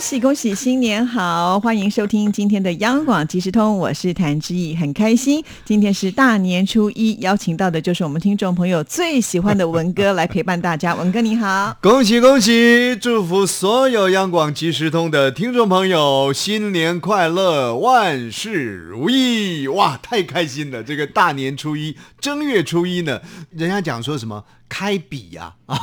[0.00, 1.60] 恭喜恭喜，新年好！
[1.60, 5.44] 欢迎收听今天的央广即时通，我是谭志毅，很开心。
[5.62, 10.94] 今天是大年初一，邀请到的就是我们听众朋友最喜欢的文哥来陪伴大家。
[10.94, 12.96] 文哥你好，恭喜恭喜！
[12.96, 19.68] 祝福所有央广即时通的听众朋友新年快乐，万事如意！
[19.68, 20.82] 哇，太开心了！
[20.82, 24.42] 这个大年初一，正月初一呢，人家讲说什么？
[24.70, 25.76] 开笔呀，啊，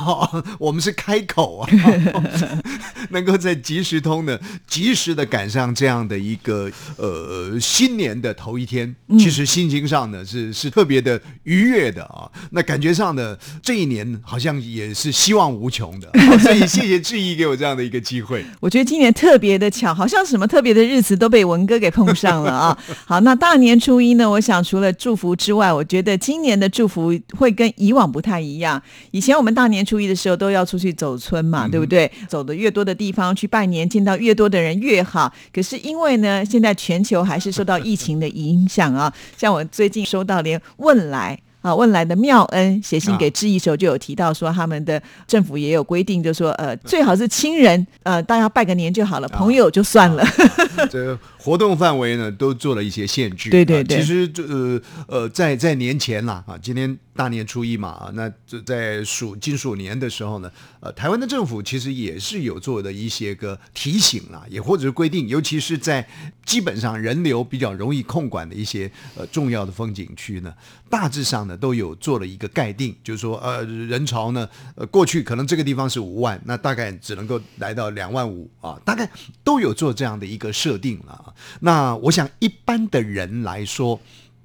[0.58, 1.68] 我们是开口啊，
[3.10, 12.28] 能够在即时通呢，及时的赶上这样的一个呃新年的头一天，其实心情上呢是是特别的愉悦的啊。
[12.50, 18.44] 那感觉上呢，这一年好像也是希望无穷的，所以谢谢志毅给我这样的一个机会。
[18.58, 22.78] 我觉得今年特别的巧，好像什么特别的日子都被文哥给碰上了啊。
[23.04, 28.77] 好，那大年初一呢，我想除了祝福之外，我觉得今年的祝福会跟以往不太一样。
[29.10, 32.10] 以前我们大年初一的时候都要出去走村嘛，对不对？
[32.28, 35.32] 走的越多的地方去拜年，见到越多的人越好。
[35.52, 39.12] 可是因为呢，现在全球还是受到疫情的影响啊。
[39.36, 50.24] 像我最近收到连问来啊，问来的妙恩写信给志毅时候就有提到说，他们的政府也有规定，就说呃，最好是亲人呃，大家拜个年就好了，朋友就算了。
[50.88, 51.18] 这
[51.48, 53.48] 活动范围呢，都做了一些限制。
[53.48, 56.98] 对对对，其实这呃呃，在在年前啦啊，今天。
[57.18, 66.08] 大年初一嘛啊，那这在属金鼠年的时候呢，呃，台湾的政府其实也是有做的一些个提醒啦，也或者是规定，尤其是在
[66.46, 70.54] 基本上人流比较容易控管的一些呃重要的风景区呢，
[70.88, 79.10] 大致上呢都有做了一个概定，就是说呃人潮呢，呃过去可能这个地方是五万，那大概只能够来到两万五啊，大概
[79.42, 81.34] 都有做这样的一个设定了。
[81.60, 84.00] 那我想一般的人来说。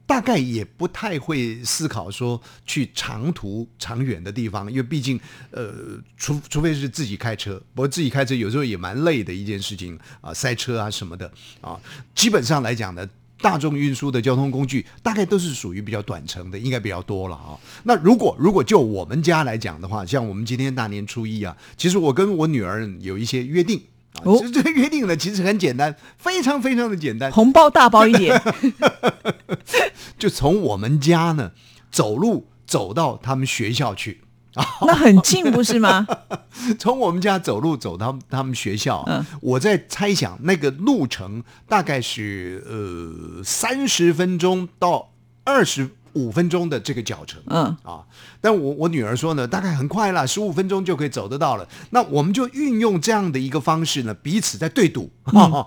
[0.05, 5.17] 大概也不太会思考说去长途长远的地方，因为毕竟，
[5.49, 5.73] 呃，
[6.17, 11.31] 除除非是自己开车，不过自己开车有时候也蛮累的一件事情啊，塞车啊什么的
[11.61, 11.79] 啊。
[12.13, 13.07] 基本上来讲呢，
[13.39, 17.57] 大众运输的交通工具大概都是属于比较短程的，应该比较多了啊。
[17.83, 23.81] 那如果如果就我们家来讲的话，像我们今天大年初一啊，其实我跟我女儿有一些约定。
[24.23, 28.39] 哦，这个约定呢，其实很简单，非常非常的简单，红包大包一点，
[30.19, 31.51] 就从我们家呢
[31.91, 34.21] 走路走到他们学校去
[34.53, 36.07] 啊，那很近不是吗？
[36.77, 45.11] 从我们家走路走到他们学校，嗯，我在猜想那个路程大概是呃三十分钟到
[45.43, 45.89] 二十。
[46.13, 48.03] 五分钟的这个脚程，嗯啊，
[48.39, 51.67] 但我我女儿说呢，大概很快了，十五分钟就可以走得到了。
[51.89, 55.11] 那我们就运用这样的一个方式呢，彼此在对赌，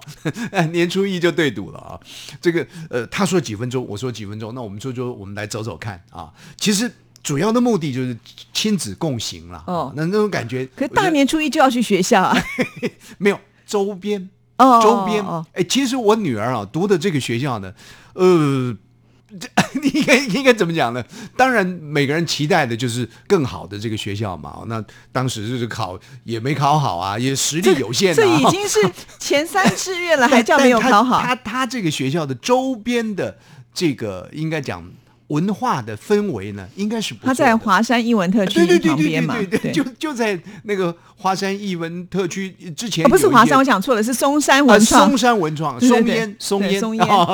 [0.73, 1.99] 年初一就对赌了啊。
[2.41, 6.33] 这个呃，他说几分钟，我说几分钟，那我们就就我们来走走看啊。
[6.57, 6.91] 其实
[7.23, 8.17] 主要的目的就是
[8.53, 9.65] 亲子共行了。
[9.67, 12.37] 哦，那那种感觉，可大年初一就要去学校啊？
[13.19, 15.25] 没有周边哦，周边
[15.55, 17.75] 哎，其实我女儿啊读的这个学校呢，
[18.15, 18.77] 呃。
[19.39, 19.49] 这
[19.81, 21.05] 你应该应该怎么讲呢？
[21.37, 24.63] 当然，每个人期待的就是更好的这个学校嘛。
[24.67, 24.83] 那
[25.13, 28.15] 当时就是考也没考好啊，也实力有限。
[28.15, 28.79] 这已经是
[29.19, 31.21] 前三志愿了， 还叫没有考好？
[31.21, 33.39] 他他这个学校的周边的
[33.73, 34.85] 这个应该讲。
[35.29, 47.27] 文化的氛围呢，应该是不他在华山艺文特区旁边嘛，对对，就就在那个华山艺文特区之前，不是华山，我讲错了，是嵩山文创，松山文创，松烟，松烟，松烟啊！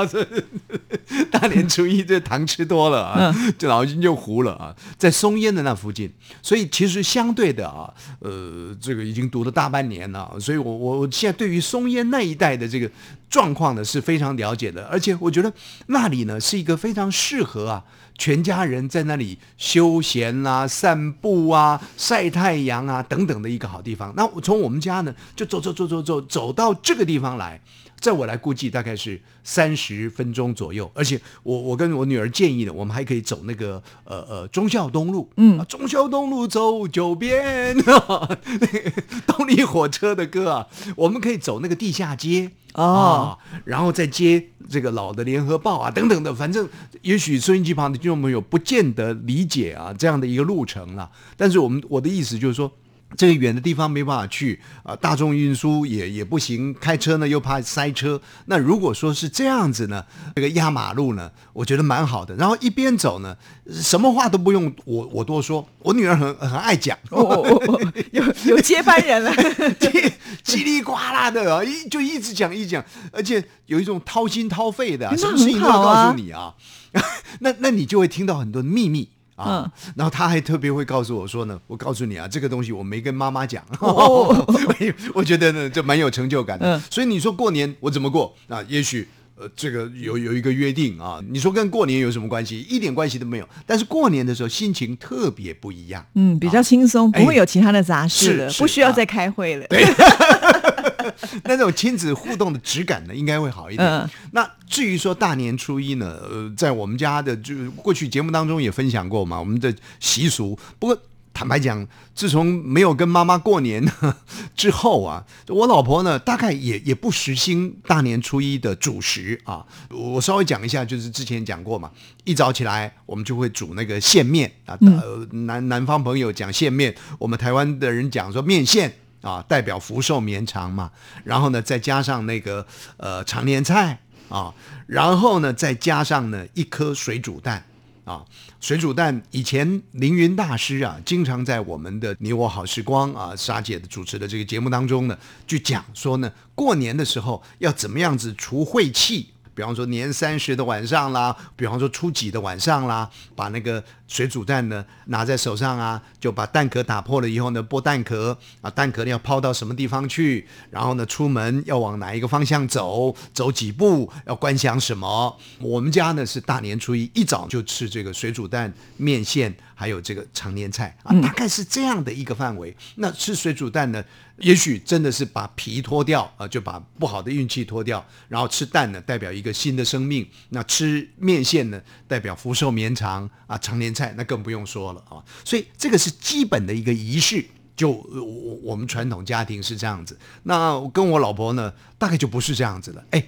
[1.30, 6.10] 大年初一这糖吃多了啊，这脑筋就糊了啊，在松烟的那附近，
[6.42, 12.90] 所以其实相对的啊，呃，这个已经读了大半年了，所以我我我现在对于松烟那一带的这个
[13.32, 15.50] 状况呢是非常了解的，而且我觉得
[15.86, 17.82] 那里呢是一个非常适合啊。
[18.18, 24.12] 全家人在那里休闲啊、散步啊、晒太阳啊等等的一个好地方。
[24.14, 27.58] 那我从我们家呢，就走走走走走走到这个地方来。
[27.98, 30.90] 在我来估计，大概是三十分钟左右。
[30.92, 37.76] 而且我我跟我女儿建议呢，我们还可以走那个呃呃忠孝东路，嗯，忠孝东路走九遍，
[39.26, 46.68] 动力火车的歌啊，我们可以走那个地下街啊，然后再接这个老的联合报啊等等的，反正
[47.02, 51.10] 也许收音机旁的听众朋友不见得理解啊这样的一个路程了。
[51.36, 52.70] 但是我们我的意思就是说。
[53.16, 58.20] 这个远的地方没办法去啊，大众运输也也不行，开车呢又怕塞车。
[58.46, 60.04] 那如果说是这样子呢，
[60.34, 62.34] 这个压马路呢，我觉得蛮好的。
[62.36, 63.36] 然后一边走呢，
[63.70, 69.32] 什么话都不用我我多说，我女儿很很爱讲，哦哦哦哦有有接班人了，
[69.78, 70.12] 叽
[70.44, 76.54] 叽里呱啦的啊，一就一直讲一讲，而且有一种掏心掏肺的什么事情都要告诉你啊。
[77.40, 79.08] 那那你就会听到很多秘密。
[79.36, 84.44] 啊，然后他还特别会告诉我说呢，我告诉你啊，这个东西我没跟妈妈讲，哦
[85.14, 86.76] 我觉得呢，就蛮有成就感的。
[86.76, 88.62] 嗯所以你说过年我怎么过啊？
[88.68, 92.60] 也许呃，这个有有一个约定啊，你说跟过年有什么关系？
[92.60, 93.48] 一点关系都没有。
[93.66, 96.04] 但是过年的时候心情特别不一样。
[96.14, 99.66] 嗯，比较轻松，哎不会有其他的杂事了，不需要再开会了。
[101.44, 103.88] 那种亲子互动的质感呢，应该会好一点。
[103.88, 110.58] 嗯那至于说大年初一呢，呃，在我们家的就过去节目当中也分享过嘛，我们的习俗。
[110.78, 110.98] 不过
[111.34, 113.86] 坦白讲，自从没有跟妈妈过年
[114.56, 119.66] 之后啊，我老婆呢大概也也不实行大年初一的主食啊。
[119.90, 121.90] 我稍微讲一下，就是之前讲过嘛，
[122.24, 128.94] 一早起来我们就会煮那个线面啊，呃，南南方朋友讲线面，我们台湾的人讲说面线。
[129.22, 130.90] 啊，代表福寿绵长嘛。
[131.24, 132.66] 然后呢，再加上那个
[132.98, 133.98] 呃常年菜
[134.28, 134.52] 啊，
[134.86, 137.64] 然后呢，再加上呢一颗水煮蛋
[138.04, 138.22] 啊。
[138.60, 149.28] 水煮蛋以前凌云大师啊，经常在我们的你我好时光啊，莎姐的主持的这个节目当中呢，就讲说呢，过年的时候要怎么样子除晦气。
[149.54, 165.38] 比方说年三十的晚上啦，比方说初几的晚上啦，把那个水煮蛋呢拿在手上啊，就把蛋壳打破了以后呢，剥蛋壳啊，蛋壳要抛到什么地方去，然后呢出门要往哪一个方向走，走几步要观想什么。
[165.60, 172.76] 我们家呢是大年初一一早就吃这个水煮蛋、面线，还有这个常年菜啊，大概是这样的一个范围。
[172.96, 174.04] 那吃水煮蛋呢？
[174.38, 185.22] 也许真的是把皮脱掉啊、呃，就把不好的运气脱掉，然后吃蛋呢，代表一个新的生命；那吃面线呢，代表福寿绵长啊，常年菜那更不用说了啊。
[185.44, 187.44] 所以这个是基本的一个仪式，
[187.76, 190.18] 就我我们传统家庭是这样子。
[190.44, 193.04] 那跟我老婆呢，大概就不是这样子了。
[193.10, 193.24] 哎，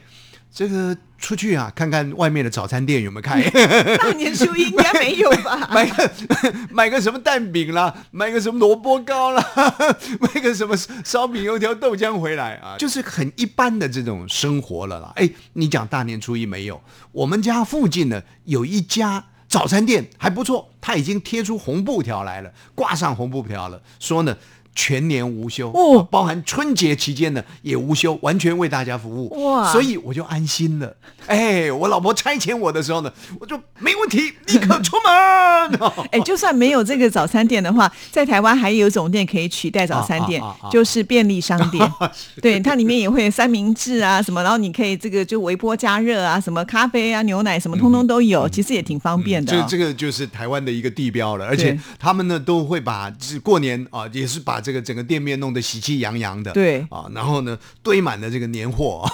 [0.52, 3.42] 这个出去啊，看看外面的早餐店有没有开。
[3.96, 5.68] 大年初一应该没有吧？
[5.72, 6.12] 买个
[6.70, 9.42] 买个什么蛋饼啦，买个什么萝卜糕啦，
[10.20, 15.12] 买个什么烧饼油条豆浆回来啊，就是很一般的这种生活了啦。
[15.16, 16.82] 哎，你讲大年初一没有？
[17.12, 19.24] 我们家附近呢有一家
[19.54, 24.36] 早餐店还不错，他已经贴出红布条来了，挂上红布条了，说呢。
[24.74, 29.44] 全年无休哦包含春节期间呢也无休，完全为大家服务。
[29.44, 30.96] 哇所以我就安心了。
[31.26, 35.80] 哎，我老婆差遣我的时候呢，我就没问题，立刻出门。
[36.12, 41.92] 哎，就算没有这个早餐店的话，在台湾还有一种店可以取代早餐店，啊啊啊啊就是便利商店。
[42.42, 49.64] 对，它里面也会有三明治啊什么，然后你可以这个就微波加热啊，什么咖啡啊、牛奶什么，通通都有，其实也挺方便的、哦。
[49.66, 59.06] 这这个就是台湾的一个地标了，而且他们呢都会把就是过年啊，也是把这个整个店面弄得喜气洋洋的，对啊，然后呢堆满了这个年货，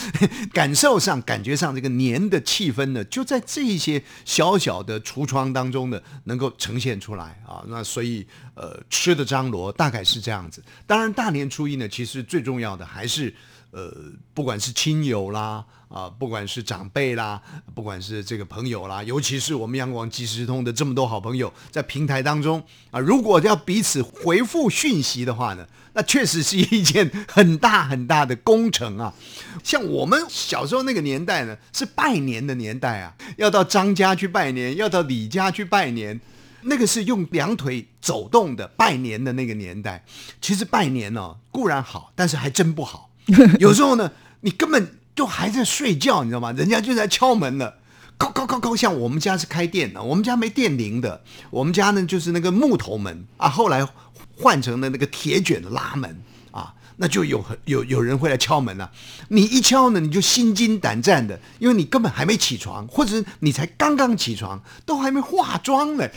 [0.54, 7.62] 感受上感觉上这个年的气氛呢，就在这一些小小的橱窗当中呢，能够呈现出来啊。
[7.68, 10.64] 那所以呃，吃的张罗大概是这样子。
[10.86, 13.34] 当然，大年初一呢，其实最重要的还是。
[13.76, 13.92] 呃，
[14.32, 17.40] 不管是亲友啦，啊、不管是长辈啦，
[17.72, 22.60] 不管是这个朋友啦，尤其是我们央广即时通的这么多好朋友，在平台当中
[22.90, 29.14] 啊，如果要彼此回复讯息的话呢，那确实是一件很大很大的工程啊。
[29.62, 36.20] 像我们小时候那个年代呢，是拜年的年代啊，要到张家去拜年，要到李家去拜年。
[36.66, 40.02] 那个是用两腿走动的拜年的那个年代，
[40.40, 43.10] 其实拜年呢、固然好，但是还真不好。
[43.60, 46.52] 有时候呢，你根本就还在睡觉，你知道吗？
[46.52, 47.78] 人家就在敲门了。
[48.16, 53.84] 高高高高，像我们家是开店的，我们家没电铃的，我们家呢就是那个木头门啊，后来
[54.36, 58.88] 换成了那个铁卷的拉门啊，那就有有有人会来敲门啊。
[59.30, 66.08] 你一敲呢，你就心惊胆战的，因为你根本还没起床，或者你才刚刚起床，都还没化妆呢，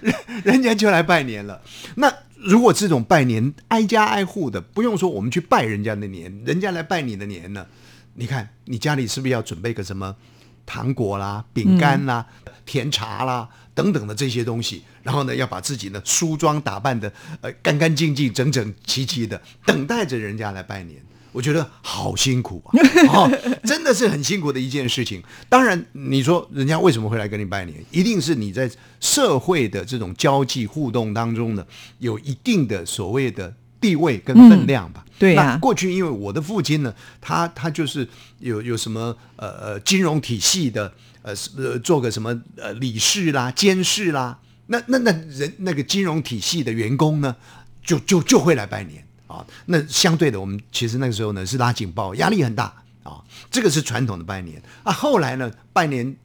[0.00, 1.60] 人人家就来拜年了。
[1.96, 7.66] 那如果这种拜年挨家挨户的，不用说我们去拜人家的年，人家来拜你的年呢，
[8.14, 10.16] 你看你家里是不是要准备个什么
[10.64, 12.26] 糖果啦、饼干啦、
[12.64, 14.82] 甜茶啦等等的这些东西？
[15.02, 21.00] 然后呢，要把自己呢梳妆打扮的呃干干净净、整整齐齐的，等待着人家来拜年。
[21.32, 22.72] 我觉得好辛苦啊，
[23.08, 23.30] 哦，
[23.64, 25.22] 真的是很辛苦的一件事情。
[25.48, 31.64] 当然，你说人家为什么会来跟你拜年，一定是你在社会的这种交际互动当中呢，
[31.98, 35.04] 有一定的所谓的地位跟分量吧。
[35.18, 38.08] 对呀那过去因为我的父亲呢，他他就是
[38.38, 47.36] 有有什么呃呃金融体系的呃是呃做个什么呃理事啦、监事啦，那那那人那个金融体系的员工呢，
[47.84, 49.46] 就就就会来拜年啊。
[49.66, 52.64] 那相对的，我们其实那个时候呢是拉警报，压力很大
[53.02, 53.22] 啊。
[53.50, 54.92] 这个是传统的拜年啊。
[54.92, 56.16] 后来呢，拜年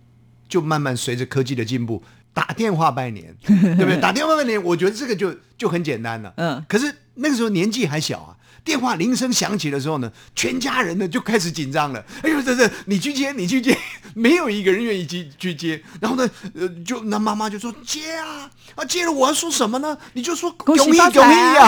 [0.50, 2.04] 就慢慢随着科技的进步。
[2.34, 3.98] 打电话拜年，对不对？
[4.02, 6.34] 打电话拜年，我觉得这个就就很简单了。
[6.36, 8.36] 嗯可是那个时候年纪还小啊，
[8.66, 12.04] 电话铃声响起的时候呢，全家人呢就开始紧张了。
[12.24, 13.78] 哎呦，这这，你去接，你去接，
[14.16, 15.82] 没有一个人愿意去去接。
[16.02, 19.98] 然后呢，呃，就那妈妈就说接啊，啊接了我要说什么呢？
[20.14, 21.68] 你就说恭喜恭喜啊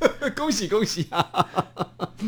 [0.00, 1.46] 啊，恭喜 恭喜啊！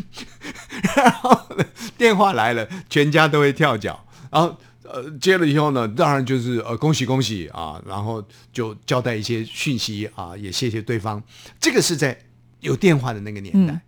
[0.95, 1.65] 然后呢，
[1.97, 4.57] 电话来了，全家都会跳脚，然后。
[4.85, 11.23] 呃，接了以后呢，当然就是呃恭喜恭喜啊，然后就交代一些讯息啊，也谢谢对方。
[11.59, 12.19] 这个是在
[12.61, 13.81] 有电话的那个年代、啊，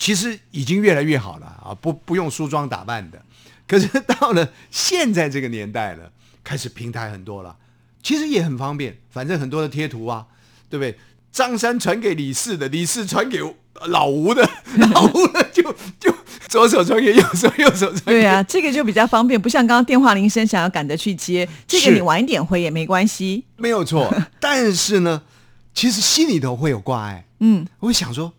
[0.00, 3.22] 其实已经越来越好了啊，不不用梳妆打扮的。
[3.68, 6.10] 可是到了现在这个年代了，
[6.42, 7.54] 开始平台很多了，
[8.02, 10.26] 其实也很方便，反正很多的贴图啊，
[10.70, 10.98] 对不对？
[11.30, 13.40] 张三传给李四的，李四传给
[13.88, 14.42] 老吴的，
[14.92, 15.62] 老吴的就
[16.00, 16.12] 就
[16.48, 23.44] 左手传给右手，右手传给对啊，这个就比较方便，不像刚刚电话铃声想要赶着去接，这个你晚一点回也没关系。
[23.58, 24.12] 没有错。
[24.40, 25.22] 但是呢，
[25.74, 27.26] 其实心里头会有挂碍。
[27.38, 28.32] 嗯，我会想说，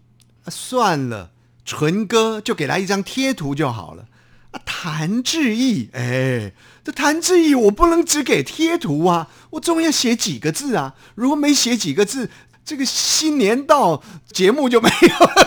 [0.44, 1.31] 啊、算了，
[1.66, 4.06] 纯哥就给他一张贴图就好了。
[4.52, 6.52] 啊，谭志毅，哎，
[6.84, 10.96] 这谭志毅我不能只给贴图啊，我总要写几个字啊。
[11.16, 12.30] 如果没写几个字，
[12.66, 14.90] 这个新年到节目就没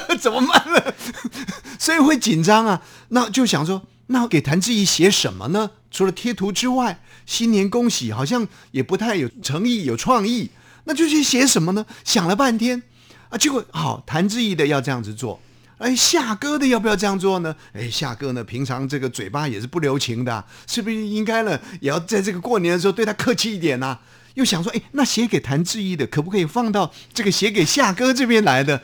[0.09, 0.95] 有， 怎么办呢？
[1.79, 2.81] 所以会紧张啊。
[3.09, 5.73] 那就想说，那给谭志毅写什么呢？
[5.91, 10.51] 除了贴图之外，新年恭喜好像也不太有诚意、有创意。
[10.85, 11.85] 那就去写什么呢？
[12.05, 12.83] 想了半天
[13.29, 15.41] 啊，结果好，谭志毅的要这样子做。
[15.79, 17.55] 哎，夏哥的要不要这样做呢？
[17.73, 23.99] 哎，夏哥呢，平常这个嘴巴也是不留情的、是不是应该呢，也要在这个过年的时候对他客气一点呐、
[24.35, 28.83] 又想说，哎，那写给谭志毅的，可不可以放到这个写给夏哥这边来的？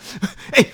[0.50, 0.66] 哎，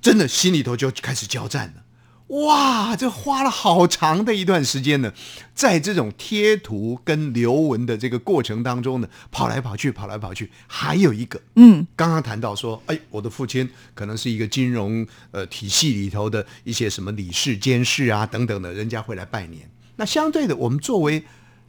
[0.00, 1.82] 真的心里头就开始交战了。
[2.28, 5.12] 哇，这花了好长的一段时间呢，
[5.54, 10.50] 在这种贴图跟留文的这个过程当中呢，跑来跑去，跑来跑去。
[10.66, 19.70] 还有一个，嗯，刚刚谈到说，哎，我的父亲可能是一个金融呃体系里头的一些什么理事、监事啊等等的，人家会来拜年。
[19.94, 21.24] 那相对的，我们作为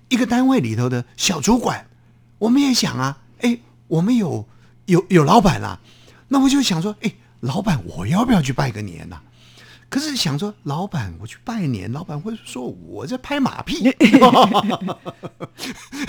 [0.09, 1.87] 一个单位里头的小主管，
[2.39, 4.47] 我们也想啊，哎，我们有
[4.87, 5.79] 有有老板啦、
[6.29, 9.21] 那我就想说，哎，老板，我要不要去拜个年呐、
[9.89, 13.89] 可是想说，老板，我去拜年，老板会说我在拍马屁。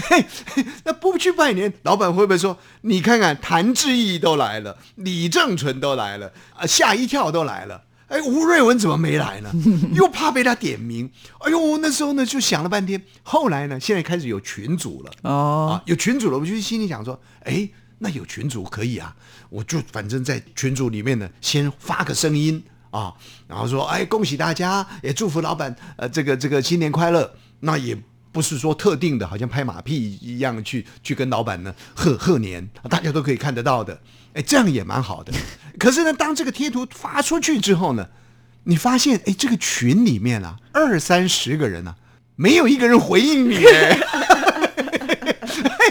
[0.09, 0.27] 嘿，
[0.85, 7.85] 那不去拜年，老板会不会说，你看看谭志毅都来了，李正淳都来了，啊，吓一跳都来了。
[8.09, 9.53] 哎，吴瑞文怎么没来呢？
[9.95, 11.11] 又怕被他点名。
[11.41, 13.03] 哎呦，那时候呢就想了半天。
[13.23, 15.13] 后来呢，现在开始有群主了。
[15.23, 17.69] 哦，啊，有群主了，我就心里想说，哎，
[17.99, 19.15] 那有群主可以啊，
[19.51, 23.15] 我就反正在群主里面呢，先发个声音啊，
[23.47, 27.35] 然后说，哎，恭喜大家，也祝福老板，呃，这个这个新年快乐。
[27.61, 27.97] 那也
[28.31, 34.01] 不是说特定的，好像拍马屁一样去去跟老板呢贺贺年，大家都可以看得到的，
[34.35, 35.33] 哎，这样也蛮好的。
[35.79, 38.09] 可是呢，当这个贴图发出去之后呢，
[38.65, 41.97] 你发现，哎，这个群里面啊，二三十个人啊，
[42.37, 43.57] 没有一个人回应你，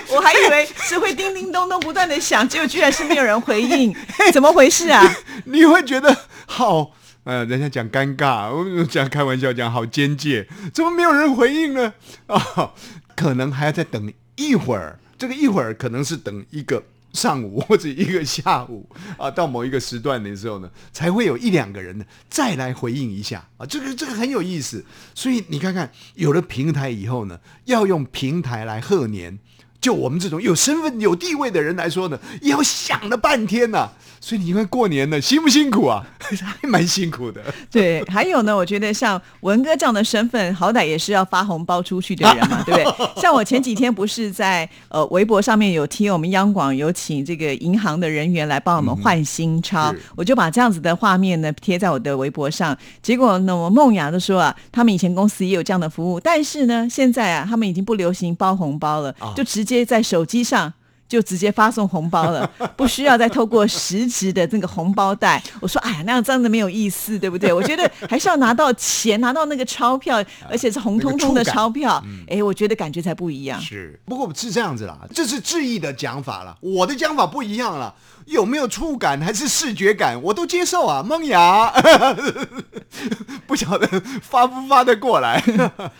[0.10, 3.94] 我还以为是会叮叮咚咚不断的响，结果居然是没有人回应，
[4.32, 5.04] 怎么回事啊？
[5.46, 6.92] 你会觉得好，
[7.24, 11.94] 呃，人家讲尴尬，我讲开玩笑讲好奸介，怎么没有人回应呢？
[12.28, 12.72] 啊、
[13.16, 24.86] 可能还要再等一会儿，这个一会儿可能是等一个上午或者一个下午啊，到某一个时段的时候呢，才会有一两个人呢再来回应一下啊，这个这个很有意思。
[25.14, 29.38] 所以你看看，有了平台以后呢，要用平台来贺年。
[29.79, 36.05] 就我们这种有身份、有地位的人来说呢，也要想了半天呐、所以你看过年呢，辛不辛苦啊？
[36.19, 37.41] 还蛮辛苦的。
[37.72, 43.22] 对，还有呢，我觉得像文哥这样的身份，好歹也是要发红包出去的人嘛， 对不对？
[43.22, 52.77] 像我前几天不是在呃微博上面有贴，我们央广有请这个银行的人员来帮我们换新钞，是我就把这样子的画面呢贴在我的微博上。
[53.01, 60.74] 结果呢，我梦雅就说啊，他们以前公司也有这样的服务，但是呢，现在啊，他们已经不流行包红包了，啊就直接在手机上。
[61.09, 62.45] 就直接发送红包了，
[62.75, 65.41] 不需要再透过实质的那个红包袋。
[65.62, 67.53] 我说，哎呀，那样真的没有意思，对不对？
[67.53, 73.57] 我觉得 还是要拿到钱，拿到那个钞票，而且是红彤彤的钞票，哎，我觉得感觉才不一样。
[73.62, 77.95] 是，不过是这样子啦，这是质疑的讲法了，我的讲法不一样了。
[78.27, 81.72] 有没有触感还是视觉感，我都接受啊，梦雅。
[83.48, 83.88] 不晓得
[84.22, 85.41] 发不发得过来。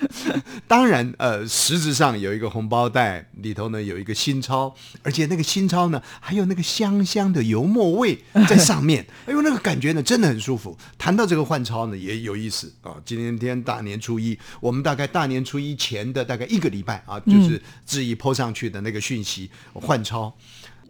[0.68, 9.08] 当然，呃，实质上有一个红包袋，里头呢有一个新钞，而且那个新钞呢还有那个香香的油墨味在上面。
[9.26, 10.78] 哎呦，那个感觉呢真的很舒服。
[10.98, 12.96] 谈到这个换钞呢也有意思啊。
[13.06, 20.36] 今天天大年初一，我们大概大年初一前的大概一个礼拜啊，就是质疑抛上去的那个讯息换钞。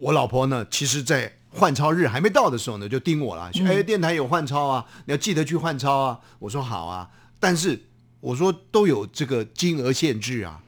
[0.00, 3.50] 我老婆呢，其实，在换钞日还没到的时候呢，就盯我了。
[3.66, 6.18] 哎，电台有换钞啊，你要记得去换钞啊。
[6.38, 7.08] 我说好啊，
[7.40, 7.80] 但是
[8.20, 10.60] 我说都有这个金额限制啊。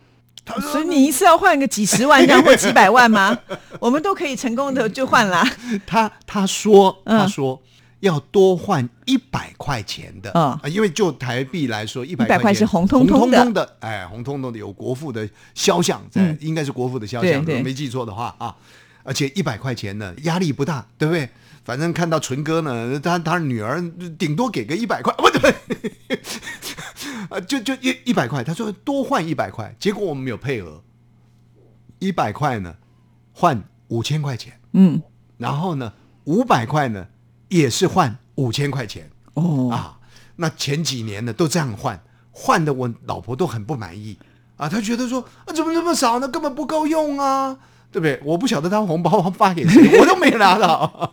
[0.72, 3.38] 所以你一次要换个几十万这样或几百万吗？
[3.78, 5.48] 我们都可以成功的就换啦。
[5.86, 7.62] 他他说他说
[8.00, 18.56] 要多换一百块钱的啊，因为就台币来说，一百块是红彤彤的，哎，红彤彤的有国父的肖像在，应该是国父的肖像，没记错的话啊。
[19.02, 21.28] 而且一百块钱呢，压力不大，对不对？
[21.62, 23.80] 反正看到纯哥呢，他他女儿
[24.18, 25.54] 顶多给个一百块，不对，
[27.28, 28.42] 啊，就就一一百块。
[28.42, 30.82] 他说多换一百块，结果我们没有配额，
[31.98, 32.74] 一百块呢
[33.32, 35.02] 换五千块钱，嗯，
[35.36, 35.92] 然后呢
[36.24, 37.06] 五百块呢
[37.48, 39.98] 也是换五千块钱，哦啊，
[40.36, 42.02] 那前几年呢都这样换，
[42.32, 44.18] 换的我老婆都很不满意
[44.56, 47.58] 啊，她觉得说啊怎么那么少呢，根本不够用啊。
[47.92, 48.20] 对不对？
[48.24, 51.12] 我不晓得他红包 发给谁，我都没拿到。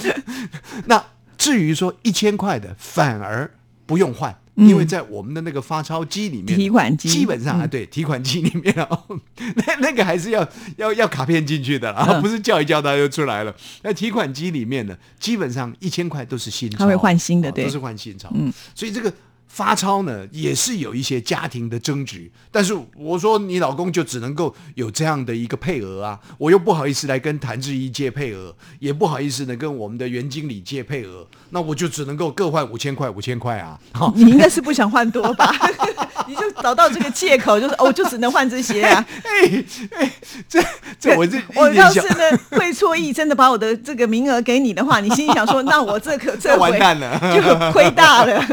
[0.86, 1.04] 那
[1.36, 3.50] 至于说一千块的，反而
[3.84, 9.02] 不用换，因为在我们的那个发钞机里面，提款机基本上啊，对，提款机里面哦，
[9.36, 10.46] 那那个还是要
[10.76, 13.54] 要要卡片进去的啦， 不是叫一叫它就出来了。
[13.82, 18.30] 那提款机里面呢，基本上一千块都是新钞，它会换新的，对，都是换新钞。
[18.34, 19.12] 嗯，所以这个。
[19.56, 33.80] 发钞呢，也是有一些家庭的争执，但是我说你老公就只能够有这样的一个配额啊，我又不好意思来跟谭志毅借配额，也不好意思呢跟我们的袁经理借配额，那我就只能够各换五千块，五千块啊。
[34.14, 35.50] 你应该是不想换多吧？
[36.28, 39.06] 你就找到这个借口，就是哦，就只能换这些啊。
[39.24, 40.12] 哎哎，
[40.46, 40.62] 这
[41.00, 48.44] 这我这我要是呢会错意，真的把我的这个名额给你的话，你心里想说，那我这可这完蛋了，就亏大了。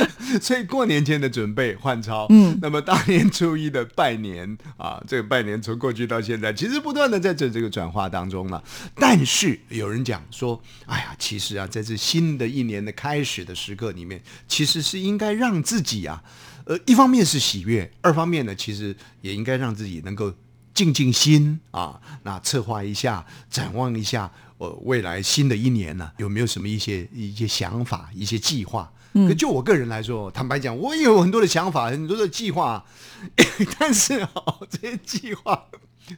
[0.40, 8.62] 所以过年前的准备换钞，嗯，那么大年初一的拜年啊，这个拜年从过去到现在，其实不断的在这这个转化当中了。
[8.94, 16.22] 但是有人讲说，哎呀，其实啊，在这新的一年的开始的时刻里面，其实是应该让自己啊，
[16.64, 20.32] 呃，一方面是喜悦，二方面呢，其实也应该让自己能够
[20.72, 28.90] 静静心啊，那策划一下，展望一下，呃，未来新的一年呢，有没有什么一些一些想法，一些计划？
[29.12, 32.84] 可就我个人来说，坦白讲，我也有很多的想法，很多的计划，
[33.78, 35.66] 但是哦，这些计划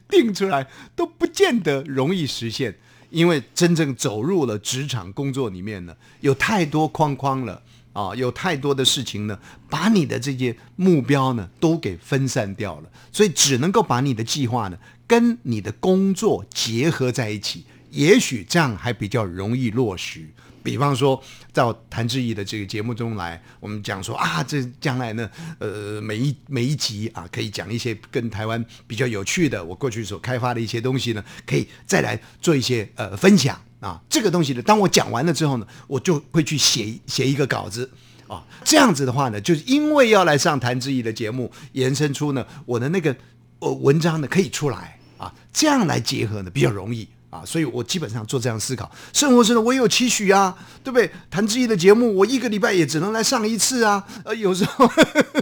[0.09, 2.77] 定出来都不见得容易实现，
[3.09, 7.61] 因为真正走入了职场工作里面呢，有太多框框了
[7.93, 14.77] 啊，有太多的事情呢，把你的这些目标呢都给分散掉了，所以只能够把你的计划呢
[15.07, 20.27] 跟你的工作结合在一起，也许这样还比较容易落实。
[20.61, 21.21] 比方说，
[21.53, 25.29] 到谭志毅的这个节目中来，我们讲说啊，这将来呢，
[25.59, 34.01] 呃，每一每一集啊，可以讲一些跟台湾比较有趣的，我过去所开发的一些东西呢，可以再来做一些呃分享啊。
[34.09, 37.91] 这个东西呢，当我讲完了之后呢，我就会去写写一个稿子
[38.27, 38.43] 啊。
[38.63, 43.15] 这样子的话呢，就是因为要来上谭志毅的节目，延伸出呢我的那个
[43.59, 47.07] 呃文章呢可以出来啊，这样来结合呢比较容易。
[47.35, 48.89] 啊，所以我基本上做这样思考。
[49.11, 51.11] 生活中呢，我也有期许啊，对不对？
[51.29, 54.05] 谭志毅的节目，我一个礼拜也只能来上一次啊。
[54.23, 54.89] 呃，有时候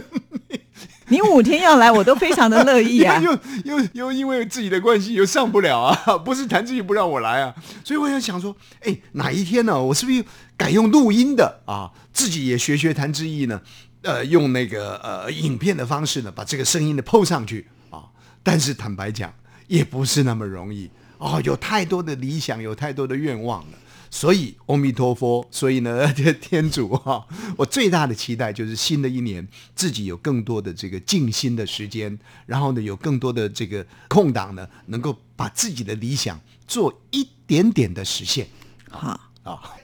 [1.08, 3.20] 你五天要来，我都非常的乐意啊。
[3.22, 3.32] 又
[3.64, 7.54] 又又因为自己的关系又上不了啊， 不是谭志毅不让我来啊。
[7.84, 9.80] 所以我在想说，哎，哪一天呢？
[9.80, 10.24] 我是不是
[10.56, 11.90] 改用录音的啊？
[12.12, 13.60] 自己也学学谭志毅呢？
[14.02, 18.04] 呃，用那个呃影片的方式呢，把这个声音呢 PO 上去啊。
[18.42, 19.32] 但是坦白讲，
[19.66, 20.90] 也不是那么容易。
[21.24, 23.78] 哦，有太多的理想，有太多的愿望了，
[24.10, 38.46] 所以阿弥陀佛，所以呢， 这天主哈，我最大的期待就是新的一年自己有更多的这个静心的时间，然后呢，有更多的这个空档呢，能够把自己的理想做一点点的实现。
[38.90, 39.18] 好。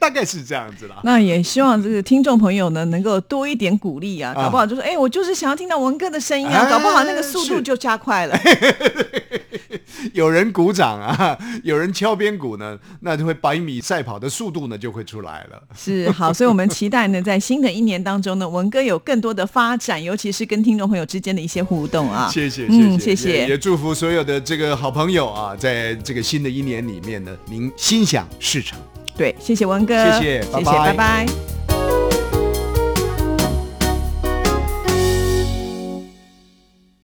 [0.01, 0.97] 啊，大概是这样子啦。
[1.05, 8.39] 那也希望这个听众朋友呢，能够多一点鼓励啊，搞不好就说，哎，我就是想要听到文哥的声音啊，搞不好那个速度就加快了。
[10.15, 15.63] 有人鼓掌啊，有人敲边鼓呢，那就会百米赛跑的速度呢就会出来了。
[15.77, 22.31] 是好，所以我们期待呢，在新的一年当中呢，文哥有更多的发展，尤其是跟听众朋友之间的一些互动啊。
[22.33, 28.79] 谢谢，嗯谢谢谢也也祝福所有的这个好朋友啊，在这个新的一年里面呢，您心想事成。
[29.21, 30.73] 对，谢谢文哥，谢谢拜拜。
[30.73, 31.27] 拜拜